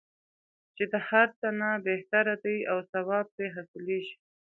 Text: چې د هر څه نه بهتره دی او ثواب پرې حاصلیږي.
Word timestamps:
چې 0.75 0.83
د 0.91 0.93
هر 1.09 1.27
څه 1.39 1.47
نه 1.59 1.69
بهتره 1.87 2.35
دی 2.43 2.57
او 2.71 2.77
ثواب 2.91 3.25
پرې 3.35 3.47
حاصلیږي. 3.55 4.15